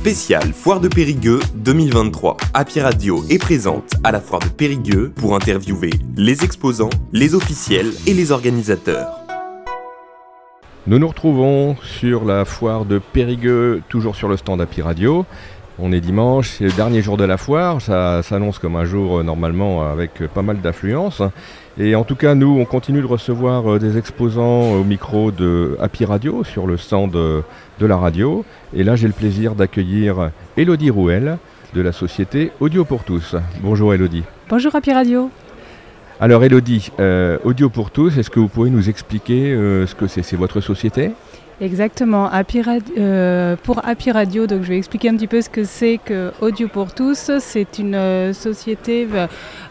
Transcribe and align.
Spécial 0.00 0.54
Foire 0.54 0.80
de 0.80 0.88
Périgueux 0.88 1.40
2023. 1.56 2.38
Happy 2.54 2.80
Radio 2.80 3.22
est 3.28 3.36
présente 3.36 3.92
à 4.02 4.10
la 4.10 4.22
Foire 4.22 4.40
de 4.40 4.48
Périgueux 4.48 5.12
pour 5.14 5.34
interviewer 5.34 5.90
les 6.16 6.42
exposants, 6.42 6.88
les 7.12 7.34
officiels 7.34 7.92
et 8.06 8.14
les 8.14 8.32
organisateurs. 8.32 9.20
Nous 10.86 10.98
nous 10.98 11.06
retrouvons 11.06 11.76
sur 11.82 12.24
la 12.24 12.46
foire 12.46 12.86
de 12.86 12.98
Périgueux, 12.98 13.82
toujours 13.90 14.16
sur 14.16 14.28
le 14.28 14.38
stand 14.38 14.62
Happy 14.62 14.80
Radio. 14.80 15.26
On 15.82 15.92
est 15.92 16.00
dimanche, 16.00 16.56
c'est 16.58 16.64
le 16.64 16.72
dernier 16.72 17.00
jour 17.00 17.16
de 17.16 17.24
la 17.24 17.38
foire, 17.38 17.80
ça 17.80 18.22
s'annonce 18.22 18.58
comme 18.58 18.76
un 18.76 18.84
jour 18.84 19.18
euh, 19.18 19.22
normalement 19.22 19.88
avec 19.90 20.26
pas 20.34 20.42
mal 20.42 20.60
d'affluence. 20.60 21.22
Et 21.78 21.94
en 21.94 22.04
tout 22.04 22.16
cas, 22.16 22.34
nous, 22.34 22.58
on 22.60 22.66
continue 22.66 23.00
de 23.00 23.06
recevoir 23.06 23.72
euh, 23.72 23.78
des 23.78 23.96
exposants 23.96 24.72
au 24.72 24.84
micro 24.84 25.30
de 25.30 25.78
Happy 25.80 26.04
Radio 26.04 26.44
sur 26.44 26.66
le 26.66 26.76
stand 26.76 27.12
de, 27.12 27.42
de 27.78 27.86
la 27.86 27.96
radio. 27.96 28.44
Et 28.74 28.84
là, 28.84 28.94
j'ai 28.94 29.06
le 29.06 29.14
plaisir 29.14 29.54
d'accueillir 29.54 30.30
Elodie 30.58 30.90
Rouel 30.90 31.38
de 31.74 31.80
la 31.80 31.92
société 31.92 32.52
Audio 32.60 32.84
pour 32.84 33.04
tous. 33.04 33.36
Bonjour 33.62 33.94
Elodie. 33.94 34.24
Bonjour 34.50 34.74
Happy 34.74 34.92
Radio. 34.92 35.30
Alors 36.22 36.44
Elodie, 36.44 36.92
euh, 37.00 37.38
Audio 37.44 37.70
pour 37.70 37.90
tous, 37.90 38.18
est-ce 38.18 38.28
que 38.28 38.40
vous 38.40 38.48
pouvez 38.48 38.68
nous 38.68 38.90
expliquer 38.90 39.54
euh, 39.54 39.86
ce 39.86 39.94
que 39.94 40.06
c'est? 40.06 40.22
C'est 40.22 40.36
votre 40.36 40.60
société? 40.60 41.12
Exactement. 41.60 42.30
Euh, 42.96 43.56
pour 43.62 43.84
Happy 43.86 44.10
Radio, 44.10 44.46
donc 44.46 44.62
je 44.62 44.68
vais 44.68 44.78
expliquer 44.78 45.10
un 45.10 45.16
petit 45.16 45.26
peu 45.26 45.42
ce 45.42 45.50
que 45.50 45.64
c'est 45.64 46.00
que 46.02 46.32
Audio 46.40 46.68
pour 46.68 46.94
tous. 46.94 47.30
C'est 47.38 47.78
une 47.78 47.94
euh, 47.94 48.32
société 48.32 49.06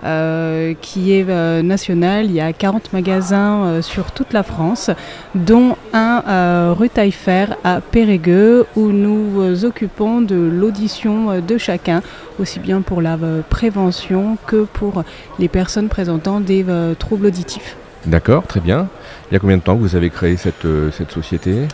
euh, 0.04 0.74
qui 0.82 1.14
est 1.14 1.64
nationale. 1.64 2.26
Il 2.26 2.34
y 2.34 2.42
a 2.42 2.54
40 2.54 2.94
magasins 2.94 3.82
sur 3.82 4.12
toute 4.12 4.34
la 4.34 4.44
France, 4.44 4.92
dont 5.34 5.78
un 5.94 6.74
rue 6.74 6.90
Taillefer 6.90 7.46
à 7.64 7.82
Périgueux, 7.82 8.68
où 8.76 8.92
nous 8.92 9.66
occupons 9.66 10.22
de 10.22 10.36
l'audition 10.36 11.42
de 11.42 11.58
chacun, 11.58 12.02
aussi 12.40 12.60
bien 12.60 12.82
pour 12.82 13.02
la 13.02 13.18
prévention 13.50 14.38
que 14.46 14.64
pour 14.64 15.04
les 15.40 15.48
personnes 15.48 15.90
présentant 15.90 16.40
des 16.40 16.64
troubles 17.00 17.28
auditifs. 17.28 17.76
D'accord, 18.06 18.48
très 18.48 18.60
bien. 18.60 18.88
Il 19.30 19.34
y 19.34 19.38
a 19.38 19.40
combien 19.40 19.58
de 19.58 19.62
temps 19.62 19.76
que 19.76 19.82
vous 19.82 19.96
avez 19.96 20.10
créé 20.10 20.38
cette, 20.38 20.66
euh, 20.66 20.90
cette 20.92 21.12
société? 21.12 21.68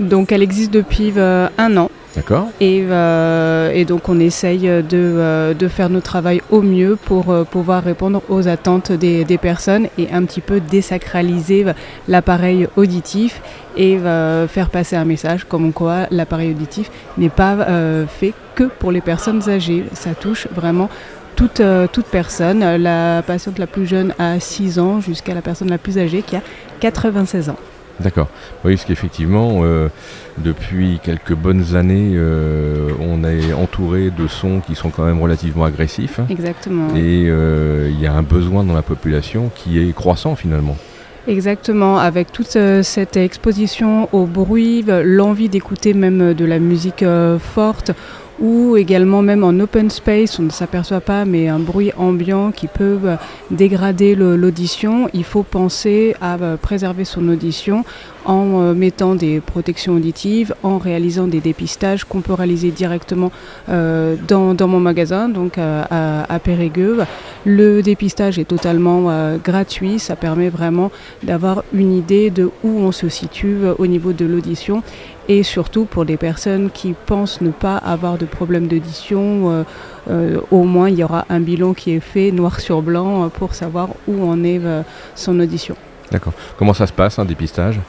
Donc 0.00 0.32
elle 0.32 0.42
existe 0.42 0.72
depuis 0.72 1.12
euh, 1.16 1.48
un 1.58 1.76
an. 1.76 1.90
D'accord 2.14 2.48
Et, 2.60 2.84
euh, 2.90 3.70
et 3.72 3.86
donc 3.86 4.10
on 4.10 4.20
essaye 4.20 4.60
de, 4.68 5.54
de 5.54 5.68
faire 5.68 5.88
notre 5.88 6.04
travail 6.04 6.42
au 6.50 6.60
mieux 6.60 6.96
pour 7.02 7.34
pouvoir 7.46 7.82
répondre 7.82 8.20
aux 8.28 8.48
attentes 8.48 8.92
des, 8.92 9.24
des 9.24 9.38
personnes 9.38 9.86
et 9.96 10.08
un 10.12 10.22
petit 10.26 10.42
peu 10.42 10.60
désacraliser 10.60 11.64
l'appareil 12.08 12.68
auditif 12.76 13.40
et 13.78 13.96
euh, 13.96 14.46
faire 14.46 14.68
passer 14.68 14.94
un 14.96 15.06
message 15.06 15.44
comme 15.44 15.72
quoi 15.72 16.06
l'appareil 16.10 16.50
auditif 16.50 16.90
n'est 17.16 17.30
pas 17.30 17.54
euh, 17.54 18.04
fait 18.06 18.34
que 18.56 18.64
pour 18.64 18.92
les 18.92 19.00
personnes 19.00 19.48
âgées. 19.48 19.84
Ça 19.94 20.10
touche 20.14 20.48
vraiment 20.54 20.90
toute, 21.34 21.60
euh, 21.60 21.86
toute 21.90 22.06
personne, 22.06 22.60
la 22.76 23.22
patiente 23.22 23.58
la 23.58 23.66
plus 23.66 23.86
jeune 23.86 24.14
a 24.18 24.38
6 24.40 24.78
ans 24.78 25.00
jusqu'à 25.00 25.34
la 25.34 25.42
personne 25.42 25.70
la 25.70 25.78
plus 25.78 25.98
âgée 25.98 26.22
qui 26.22 26.36
a 26.36 26.42
96 26.80 27.50
ans. 27.50 27.56
D'accord. 28.00 28.28
Oui, 28.64 28.74
parce 28.74 28.86
qu'effectivement, 28.86 29.60
euh, 29.62 29.88
depuis 30.38 30.98
quelques 31.02 31.34
bonnes 31.34 31.76
années, 31.76 32.12
euh, 32.14 32.90
on 33.00 33.22
est 33.22 33.52
entouré 33.52 34.10
de 34.10 34.26
sons 34.26 34.60
qui 34.66 34.74
sont 34.74 34.90
quand 34.90 35.04
même 35.04 35.20
relativement 35.20 35.64
agressifs. 35.64 36.18
Exactement. 36.30 36.88
Et 36.96 37.26
il 37.26 38.00
y 38.00 38.06
a 38.06 38.12
un 38.12 38.22
besoin 38.22 38.64
dans 38.64 38.74
la 38.74 38.82
population 38.82 39.50
qui 39.54 39.78
est 39.78 39.92
croissant 39.92 40.34
finalement. 40.34 40.76
Exactement, 41.28 41.98
avec 41.98 42.32
toute 42.32 42.56
euh, 42.56 42.82
cette 42.82 43.16
exposition 43.16 44.08
au 44.12 44.26
bruit, 44.26 44.84
l'envie 45.04 45.48
d'écouter 45.48 45.94
même 45.94 46.34
de 46.34 46.44
la 46.44 46.58
musique 46.58 47.04
euh, 47.04 47.38
forte 47.38 47.92
ou 48.40 48.76
également 48.76 49.22
même 49.22 49.44
en 49.44 49.58
open 49.60 49.90
space, 49.90 50.38
on 50.38 50.44
ne 50.44 50.50
s'aperçoit 50.50 51.00
pas, 51.00 51.24
mais 51.24 51.48
un 51.48 51.58
bruit 51.58 51.92
ambiant 51.96 52.50
qui 52.50 52.66
peut 52.66 52.98
euh, 53.04 53.16
dégrader 53.50 54.14
l'audition, 54.14 55.08
il 55.12 55.24
faut 55.24 55.42
penser 55.42 56.14
à 56.20 56.36
euh, 56.36 56.56
préserver 56.56 57.04
son 57.04 57.28
audition 57.28 57.84
en 58.24 58.60
euh, 58.60 58.74
mettant 58.74 59.14
des 59.14 59.40
protections 59.40 59.94
auditives, 59.94 60.54
en 60.62 60.78
réalisant 60.78 61.26
des 61.26 61.40
dépistages 61.40 62.04
qu'on 62.04 62.20
peut 62.20 62.32
réaliser 62.32 62.70
directement 62.70 63.32
dans, 63.68 64.68
mon 64.68 64.80
magasin, 64.80 65.28
donc 65.28 65.58
à, 65.58 66.40
Périgueux. 66.42 66.98
Le 67.44 67.82
dépistage 67.82 68.38
est 68.38 68.44
totalement 68.44 69.36
gratuit, 69.42 69.98
ça 69.98 70.16
permet 70.16 70.48
vraiment 70.48 70.90
d'avoir 71.22 71.64
une 71.72 71.92
idée 71.92 72.30
de 72.30 72.50
où 72.62 72.78
on 72.78 72.92
se 72.92 73.08
situe 73.08 73.56
au 73.78 73.86
niveau 73.86 74.12
de 74.12 74.24
l'audition. 74.24 74.82
Et 75.28 75.44
surtout 75.44 75.84
pour 75.84 76.04
les 76.04 76.16
personnes 76.16 76.70
qui 76.70 76.94
pensent 77.06 77.40
ne 77.40 77.50
pas 77.50 77.76
avoir 77.76 78.18
de 78.18 78.21
problème 78.26 78.66
d'audition, 78.68 79.50
euh, 79.50 79.62
euh, 80.10 80.40
au 80.50 80.64
moins 80.64 80.88
il 80.88 80.96
y 80.96 81.04
aura 81.04 81.24
un 81.28 81.40
bilan 81.40 81.74
qui 81.74 81.92
est 81.92 82.00
fait 82.00 82.30
noir 82.30 82.60
sur 82.60 82.82
blanc 82.82 83.24
euh, 83.24 83.28
pour 83.28 83.54
savoir 83.54 83.88
où 84.06 84.24
en 84.24 84.44
est 84.44 84.60
son 85.14 85.38
audition. 85.40 85.76
D'accord. 86.10 86.32
Comment 86.58 86.74
ça 86.74 86.86
se 86.86 86.92
passe, 86.92 87.18
un 87.18 87.24
dépistage? 87.24 87.80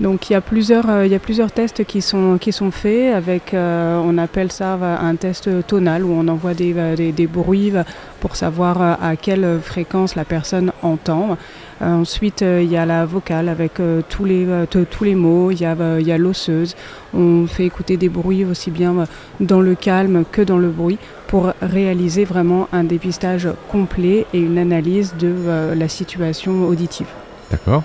Donc 0.00 0.28
il 0.28 0.34
y 0.34 0.36
a 0.36 0.42
plusieurs, 0.42 0.90
euh, 0.90 1.06
il 1.06 1.12
y 1.12 1.14
a 1.14 1.18
plusieurs 1.18 1.50
tests 1.50 1.84
qui 1.84 2.02
sont, 2.02 2.38
faits 2.70 3.14
avec, 3.14 3.54
euh, 3.54 3.98
on 4.04 4.18
appelle 4.18 4.52
ça 4.52 4.74
euh, 4.74 4.96
un 5.00 5.16
test 5.16 5.48
tonal 5.66 6.04
où 6.04 6.12
on 6.12 6.28
envoie 6.28 6.52
des, 6.52 7.26
bruits 7.26 7.72
pour 8.20 8.36
savoir 8.36 8.98
à 9.02 9.16
quelle 9.16 9.58
fréquence 9.62 10.14
la 10.14 10.24
personne 10.24 10.72
entend. 10.82 11.38
Ensuite 11.80 12.42
il 12.42 12.70
y 12.70 12.76
a 12.76 12.86
la 12.86 13.04
vocale 13.04 13.48
avec 13.48 13.80
tous, 14.08 14.24
les, 14.24 15.14
mots, 15.14 15.50
il 15.50 15.60
y 15.60 15.64
a, 15.64 15.76
il 15.98 16.06
y 16.06 16.12
a 16.12 16.18
l'osseuse. 16.18 16.74
On 17.14 17.46
fait 17.46 17.64
écouter 17.64 17.96
des 17.96 18.08
bruits 18.08 18.44
aussi 18.44 18.70
bien 18.70 19.06
dans 19.40 19.60
le 19.60 19.74
calme 19.74 20.24
que 20.30 20.42
dans 20.42 20.58
le 20.58 20.68
bruit 20.68 20.98
pour 21.26 21.52
réaliser 21.60 22.24
vraiment 22.24 22.68
un 22.72 22.84
dépistage 22.84 23.48
complet 23.70 24.26
et 24.32 24.38
une 24.38 24.58
analyse 24.58 25.14
de 25.18 25.74
la 25.74 25.88
situation 25.88 26.66
auditive. 26.66 27.08
D'accord. 27.50 27.82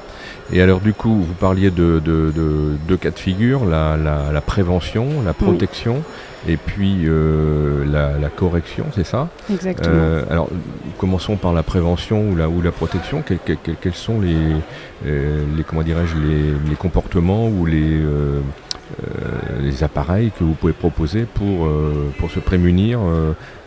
Et 0.53 0.61
alors 0.61 0.79
du 0.79 0.93
coup, 0.93 1.21
vous 1.21 1.33
parliez 1.33 1.69
de 1.71 1.99
deux 2.03 2.31
de, 2.31 2.71
de 2.87 2.95
cas 2.95 3.11
de 3.11 3.19
figure, 3.19 3.63
la, 3.65 3.95
la- 3.95 4.31
la 4.33 4.41
prévention, 4.41 5.21
la 5.23 5.33
protection, 5.33 6.01
et 6.47 6.57
puis 6.57 7.03
euh, 7.05 7.85
la, 7.85 8.17
la 8.17 8.29
correction, 8.29 8.85
c'est 8.95 9.05
ça? 9.05 9.29
Exactement. 9.51 9.95
Euh, 9.95 10.23
Alors, 10.29 10.49
commençons 10.97 11.35
par 11.37 11.53
la 11.53 11.63
prévention 11.63 12.27
ou 12.29 12.35
la, 12.35 12.49
ou 12.49 12.61
la 12.61 12.71
protection. 12.71 13.21
Quels, 13.25 13.37
quels- 13.45 13.57
quels- 13.63 13.75
quels 13.79 13.93
sont 13.93 14.19
les, 14.19 14.35
euh, 15.05 15.43
les 15.55 15.63
comment 15.63 15.83
dirais-je, 15.83 16.17
les, 16.17 16.43
les 16.69 16.75
comportements 16.75 17.47
ou 17.47 17.65
les, 17.65 18.01
euh, 18.01 18.39
les 19.61 19.83
appareils 19.83 20.31
que 20.37 20.43
vous 20.43 20.53
pouvez 20.53 20.73
proposer 20.73 21.23
pour, 21.23 21.69
pour 22.19 22.29
se 22.31 22.39
prémunir 22.39 22.99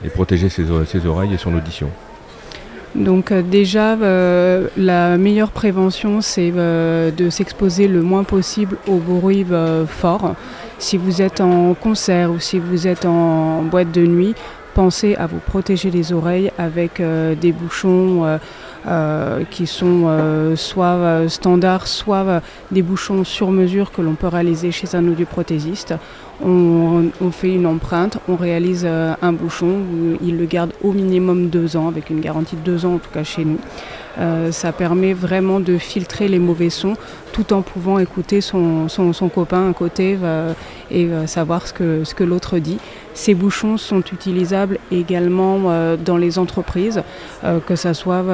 et 0.04 0.08
protéger 0.10 0.48
ses 0.50 1.06
oreilles 1.06 1.32
et 1.32 1.38
son 1.38 1.54
audition? 1.54 1.88
Donc 2.94 3.32
euh, 3.32 3.42
déjà, 3.42 3.94
euh, 3.94 4.68
la 4.76 5.18
meilleure 5.18 5.50
prévention, 5.50 6.20
c'est 6.20 6.52
euh, 6.54 7.10
de 7.10 7.28
s'exposer 7.28 7.88
le 7.88 8.02
moins 8.02 8.22
possible 8.22 8.76
au 8.86 8.96
bruit 8.96 9.44
euh, 9.50 9.84
fort. 9.86 10.34
Si 10.78 10.96
vous 10.96 11.20
êtes 11.20 11.40
en 11.40 11.74
concert 11.74 12.30
ou 12.30 12.38
si 12.38 12.58
vous 12.58 12.86
êtes 12.86 13.04
en 13.04 13.62
boîte 13.62 13.90
de 13.90 14.06
nuit, 14.06 14.34
pensez 14.74 15.16
à 15.16 15.26
vous 15.26 15.38
protéger 15.38 15.90
les 15.90 16.12
oreilles 16.12 16.50
avec 16.58 17.00
des 17.00 17.52
bouchons 17.52 18.38
qui 19.50 19.66
sont 19.66 20.04
euh, 20.06 20.56
soit 20.56 20.86
euh, 20.86 21.28
standards, 21.28 21.86
soit 21.86 22.24
euh, 22.24 22.40
des 22.70 22.82
bouchons 22.82 23.24
sur 23.24 23.50
mesure 23.50 23.92
que 23.92 24.02
l'on 24.02 24.14
peut 24.14 24.28
réaliser 24.28 24.70
chez 24.72 24.94
un 24.94 25.06
audioprothésiste. 25.08 25.94
On, 26.44 27.04
on 27.20 27.30
fait 27.30 27.54
une 27.54 27.66
empreinte, 27.66 28.18
on 28.28 28.36
réalise 28.36 28.84
euh, 28.84 29.14
un 29.22 29.32
bouchon, 29.32 29.78
il 30.22 30.36
le 30.36 30.46
garde 30.46 30.72
au 30.82 30.92
minimum 30.92 31.48
deux 31.48 31.76
ans, 31.76 31.88
avec 31.88 32.10
une 32.10 32.20
garantie 32.20 32.56
de 32.56 32.62
deux 32.62 32.84
ans 32.84 32.94
en 32.94 32.98
tout 32.98 33.10
cas 33.12 33.24
chez 33.24 33.44
nous. 33.44 33.58
Euh, 34.18 34.52
ça 34.52 34.72
permet 34.72 35.12
vraiment 35.12 35.60
de 35.60 35.76
filtrer 35.78 36.28
les 36.28 36.38
mauvais 36.38 36.70
sons 36.70 36.94
tout 37.32 37.52
en 37.52 37.62
pouvant 37.62 37.98
écouter 37.98 38.40
son, 38.40 38.88
son, 38.88 39.28
copain 39.28 39.68
à 39.68 39.72
côté 39.72 40.16
euh, 40.22 40.52
et 40.88 41.06
euh, 41.06 41.26
savoir 41.26 41.66
ce 41.66 41.72
que, 41.72 42.04
ce 42.04 42.14
que 42.14 42.22
l'autre 42.22 42.58
dit. 42.58 42.78
Ces 43.12 43.34
bouchons 43.34 43.76
sont 43.76 44.02
utilisables 44.12 44.78
également 44.90 45.94
dans 46.04 46.16
les 46.16 46.36
entreprises, 46.36 47.00
que 47.64 47.76
ce 47.76 47.92
soit 47.92 48.24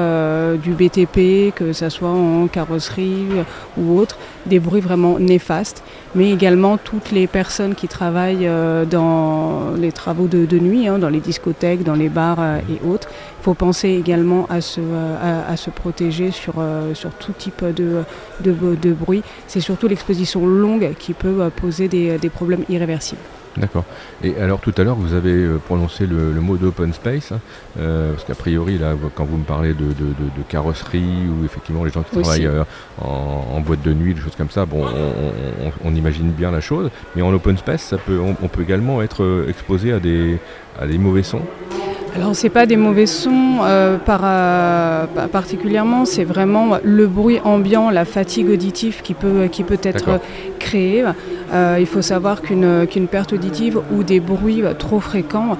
du 0.57 0.71
BTP, 0.71 1.53
que 1.53 1.71
ce 1.71 1.89
soit 1.89 2.09
en 2.09 2.47
carrosserie 2.47 3.27
ou 3.77 3.99
autre, 3.99 4.17
des 4.47 4.59
bruits 4.59 4.81
vraiment 4.81 5.19
néfastes, 5.19 5.83
mais 6.15 6.31
également 6.31 6.77
toutes 6.77 7.11
les 7.11 7.27
personnes 7.27 7.75
qui 7.75 7.87
travaillent 7.87 8.49
dans 8.89 9.73
les 9.77 9.91
travaux 9.91 10.25
de, 10.25 10.47
de 10.47 10.57
nuit, 10.57 10.87
hein, 10.87 10.97
dans 10.97 11.09
les 11.09 11.19
discothèques, 11.19 11.83
dans 11.83 11.93
les 11.93 12.09
bars 12.09 12.39
et 12.67 12.83
autres. 12.83 13.07
Il 13.41 13.43
faut 13.43 13.53
penser 13.55 13.89
également 13.89 14.45
à 14.51 14.59
euh, 14.77 15.41
à, 15.51 15.57
se 15.57 15.70
protéger 15.71 16.31
sur, 16.31 16.55
euh, 16.57 16.93
sur 16.93 17.11
tout 17.11 17.33
type 17.33 17.63
de, 17.63 18.03
de, 18.41 18.55
de 18.75 18.93
bruit. 18.93 19.23
C'est 19.47 19.61
surtout 19.61 19.87
l'exposition 19.87 20.45
longue 20.45 20.93
qui 20.99 21.13
peut 21.13 21.41
euh, 21.41 21.49
poser 21.49 21.87
des, 21.87 22.17
des 22.17 22.29
problèmes 22.29 22.65
irréversibles. 22.69 23.21
D'accord. 23.57 23.83
Et 24.23 24.35
alors 24.37 24.61
tout 24.61 24.73
à 24.77 24.83
l'heure, 24.83 24.95
vous 24.95 25.13
avez 25.13 25.33
euh, 25.33 25.57
prononcé 25.57 26.07
le, 26.07 26.31
mot 26.39 26.55
d'open 26.55 26.93
space, 26.93 27.33
hein, 27.33 27.39
euh, 27.79 28.13
parce 28.13 28.23
qu'a 28.23 28.35
priori, 28.35 28.77
là, 28.77 28.93
quand 29.13 29.25
vous 29.25 29.37
me 29.37 29.43
parlez 29.43 29.73
de, 29.73 29.93
carrosserie 30.47 31.27
ou 31.27 31.45
effectivement 31.45 31.83
les 31.83 31.91
gens 31.91 32.03
qui 32.03 32.19
travaillent 32.21 32.45
euh, 32.45 32.63
en, 32.99 33.59
boîte 33.59 33.81
de 33.81 33.93
nuit, 33.93 34.13
des 34.13 34.21
choses 34.21 34.35
comme 34.35 34.49
ça, 34.49 34.65
bon, 34.65 34.85
on, 35.83 35.95
imagine 35.95 36.31
bien 36.31 36.51
la 36.51 36.61
chose, 36.61 36.89
mais 37.15 37.21
en 37.21 37.33
open 37.33 37.57
space, 37.57 37.83
ça 37.83 37.97
peut, 37.97 38.19
on, 38.19 38.47
peut 38.47 38.61
également 38.61 39.01
être 39.01 39.45
exposé 39.47 39.91
à 39.91 39.99
des, 39.99 40.37
à 40.79 40.87
des 40.87 40.97
mauvais 40.97 41.23
sons? 41.23 41.41
Alors 42.15 42.35
c'est 42.35 42.49
pas 42.49 42.65
des 42.65 42.77
mauvais 42.77 43.05
sons 43.05 43.59
par, 44.05 44.21
particulièrement, 45.29 46.05
c'est 46.05 46.23
vraiment 46.25 46.77
le 46.83 47.07
bruit 47.07 47.39
ambiant, 47.43 47.89
la 47.89 48.05
fatigue 48.05 48.49
auditive 48.49 49.01
qui 49.01 49.13
peut, 49.13 49.47
qui 49.51 49.63
peut 49.63 49.79
être 49.81 50.19
créée. 50.59 51.03
Euh, 51.53 51.77
il 51.79 51.85
faut 51.85 52.01
savoir 52.01 52.41
qu'une 52.41 53.07
perte 53.09 53.33
auditive 53.33 53.79
ou 53.93 54.03
des 54.03 54.19
bruits 54.19 54.63
trop 54.77 54.99
fréquents 54.99 55.57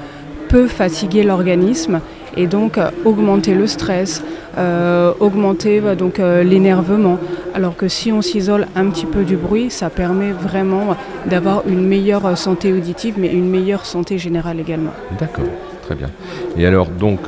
peut 0.48 0.68
fatiguer 0.68 1.24
l'organisme 1.24 2.02
et 2.38 2.48
donc 2.48 2.78
euh, 2.78 2.90
augmenter 3.06 3.54
le 3.54 3.68
stress, 3.68 4.24
euh, 4.58 5.14
augmenter 5.20 5.82
donc 5.98 6.18
l'énervement. 6.18 7.18
Alors 7.54 7.76
que 7.76 7.88
si 7.90 8.12
on 8.12 8.22
s'isole 8.22 8.68
un 8.76 8.90
petit 8.90 9.06
peu 9.06 9.24
du 9.24 9.36
bruit, 9.36 9.70
ça 9.70 9.90
permet 9.90 10.32
vraiment 10.32 10.96
d'avoir 11.26 11.64
une 11.68 11.86
meilleure 11.86 12.38
santé 12.38 12.72
auditive, 12.72 13.16
mais 13.18 13.28
une 13.28 13.50
meilleure 13.50 13.86
santé 13.86 14.18
générale 14.18 14.60
également. 14.60 14.94
D'accord, 15.20 15.46
très 15.84 15.96
bien. 15.96 16.10
Et 16.58 16.66
alors 16.66 16.88
donc, 16.88 17.20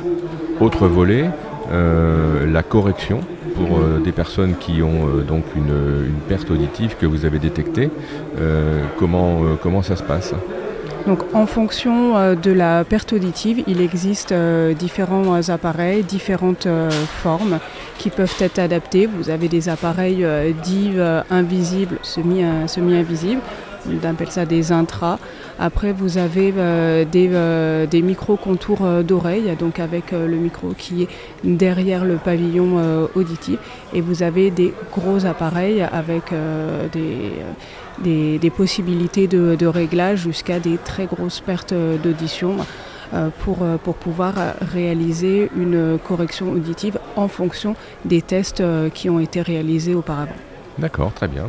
autre 0.60 0.86
volet, 0.86 1.24
la 1.70 2.62
correction 2.62 3.20
pour 3.54 3.78
euh, 3.78 4.00
des 4.00 4.12
personnes 4.12 4.54
qui 4.58 4.82
ont 4.82 5.08
euh, 5.08 5.22
donc 5.22 5.44
une, 5.56 5.72
perte 6.28 6.50
auditive 6.50 6.96
que 6.98 7.06
vous 7.06 7.24
avez 7.24 7.38
détectée. 7.38 7.90
Euh, 8.38 8.82
comment, 8.98 9.42
comment 9.62 9.82
ça 9.82 9.96
se 9.96 10.02
passe? 10.02 10.34
Donc 11.06 11.20
en 11.34 11.44
fonction 11.44 12.34
de 12.34 12.50
la 12.50 12.82
perte 12.82 13.12
auditive, 13.12 13.62
il 13.66 13.82
existe 13.82 14.32
différents 14.78 15.50
appareils, 15.50 16.02
différentes 16.02 16.66
formes 17.22 17.58
qui 17.98 18.08
peuvent 18.08 18.34
être 18.40 18.58
adaptés. 18.58 19.06
Vous 19.06 19.28
avez 19.28 19.48
des 19.48 19.68
appareils 19.68 20.26
dits 20.62 20.92
invisibles, 21.30 21.98
semi-invisibles, 22.02 23.42
on 23.88 24.06
appelle 24.06 24.30
ça 24.30 24.46
des 24.46 24.72
intras. 24.72 25.18
Après, 25.58 25.92
vous 25.92 26.18
avez 26.18 26.52
euh, 26.56 27.04
des, 27.04 27.30
euh, 27.32 27.86
des 27.86 28.02
micro-contours 28.02 28.84
euh, 28.84 29.02
d'oreille, 29.02 29.54
donc 29.58 29.78
avec 29.78 30.12
le 30.12 30.36
micro 30.36 30.74
qui 30.76 31.02
est 31.02 31.08
derrière 31.44 32.04
le 32.04 32.16
pavillon 32.16 33.08
auditif. 33.14 33.58
Et 33.92 34.00
vous 34.00 34.22
avez 34.22 34.50
des 34.50 34.74
gros 34.92 35.26
appareils 35.26 35.82
avec 35.82 36.32
des, 36.92 38.38
des, 38.38 38.50
possibilités 38.50 39.28
de, 39.28 39.56
de 39.58 39.66
réglage 39.66 40.20
jusqu'à 40.20 40.58
des 40.58 40.78
très 40.78 41.06
grosses 41.06 41.40
pertes 41.40 41.74
d'audition. 42.02 42.56
Pour, 43.44 43.58
pour, 43.84 43.94
pouvoir 43.94 44.34
réaliser 44.72 45.48
une 45.56 45.98
correction 46.02 46.50
auditive 46.50 46.98
en 47.14 47.28
fonction 47.28 47.76
des 48.04 48.22
tests 48.22 48.60
qui 48.92 49.08
ont 49.08 49.20
été 49.20 49.40
réalisés 49.40 49.94
auparavant. 49.94 50.34
D'accord, 50.78 51.12
très 51.12 51.28
bien. 51.28 51.48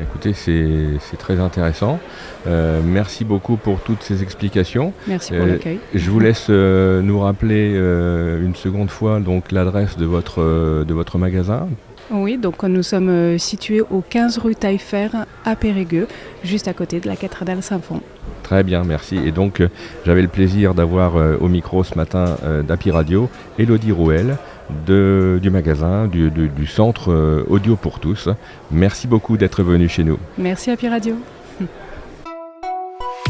Écoutez, 0.00 0.32
c'est 0.32 1.16
très 1.18 1.38
intéressant. 1.38 2.00
Euh, 2.46 2.80
merci 2.84 3.24
beaucoup 3.24 3.56
pour 3.56 3.80
toutes 3.80 4.02
ces 4.02 4.22
explications. 4.22 4.92
Merci 5.06 5.32
pour 5.32 5.44
euh, 5.44 5.52
l'accueil. 5.52 5.78
Je 5.94 6.10
vous 6.10 6.18
laisse 6.18 6.46
euh, 6.50 7.00
nous 7.00 7.20
rappeler 7.20 7.74
une 7.74 8.54
seconde 8.56 8.90
fois 8.90 9.20
donc 9.20 9.52
l'adresse 9.52 9.96
de 9.96 10.04
votre, 10.04 10.84
de 10.84 10.94
votre 10.94 11.18
magasin. 11.18 11.68
Oui, 12.10 12.36
donc 12.36 12.62
nous 12.64 12.82
sommes 12.82 13.38
situés 13.38 13.80
au 13.80 14.02
15 14.08 14.38
rue 14.38 14.54
Taillefer 14.54 15.08
à 15.44 15.56
Périgueux, 15.56 16.06
juste 16.42 16.68
à 16.68 16.74
côté 16.74 17.00
de 17.00 17.06
la 17.06 17.16
cathédrale 17.16 17.62
Saint-Fond. 17.62 18.02
Très 18.42 18.62
bien, 18.62 18.84
merci. 18.84 19.16
Et 19.24 19.32
donc 19.32 19.62
j'avais 20.04 20.20
le 20.20 20.28
plaisir 20.28 20.74
d'avoir 20.74 21.14
au 21.40 21.48
micro 21.48 21.82
ce 21.82 21.94
matin 21.94 22.36
d'Api 22.66 22.90
Radio 22.90 23.30
Elodie 23.58 23.92
Rouel 23.92 24.36
du 24.86 25.50
magasin, 25.50 26.06
du, 26.06 26.66
centre 26.66 27.12
euh, 27.12 27.44
audio 27.48 27.76
pour 27.76 28.00
tous. 28.00 28.28
Merci 28.70 29.06
beaucoup 29.06 29.36
d'être 29.36 29.62
venu 29.62 29.88
chez 29.88 30.04
nous. 30.04 30.18
Merci 30.38 30.70
à 30.70 30.76
Radio. 30.90 31.16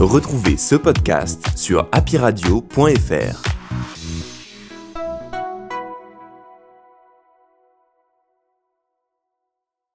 Retrouvez 0.00 0.56
ce 0.56 0.74
podcast 0.74 1.46
sur 1.56 1.88
apiradio.fr. 1.92 3.54